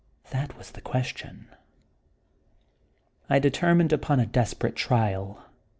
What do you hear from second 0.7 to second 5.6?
the question. I determined upon a desperate trial.